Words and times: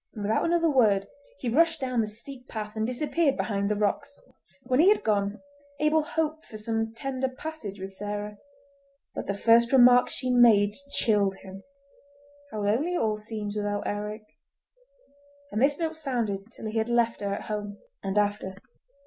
and 0.15 0.23
without 0.23 0.43
another 0.43 0.67
word 0.67 1.05
he 1.37 1.47
rushed 1.47 1.79
down 1.79 2.01
the 2.01 2.07
steep 2.07 2.47
path 2.47 2.75
and 2.75 2.87
disappeared 2.87 3.37
behind 3.37 3.69
the 3.69 3.75
rocks. 3.75 4.19
When 4.63 4.79
he 4.79 4.89
had 4.89 5.03
gone 5.03 5.39
Abel 5.79 6.01
hoped 6.01 6.47
for 6.47 6.57
some 6.57 6.91
tender 6.95 7.29
passage 7.29 7.79
with 7.79 7.93
Sarah, 7.93 8.39
but 9.13 9.27
the 9.27 9.35
first 9.35 9.71
remark 9.71 10.09
she 10.09 10.31
made 10.31 10.73
chilled 10.89 11.35
him. 11.43 11.61
"How 12.51 12.63
lonely 12.63 12.95
it 12.95 12.99
all 12.99 13.17
seems 13.17 13.55
without 13.55 13.85
Eric!" 13.85 14.23
and 15.51 15.61
this 15.61 15.77
note 15.77 15.95
sounded 15.97 16.51
till 16.51 16.65
he 16.65 16.79
had 16.79 16.89
left 16.89 17.21
her 17.21 17.31
at 17.35 17.41
home—and 17.43 18.17
after. 18.17 18.55